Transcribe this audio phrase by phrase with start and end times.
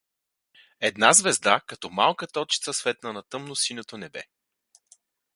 [0.79, 4.21] Една звезда като малка точица светна на тъмносиньото небе.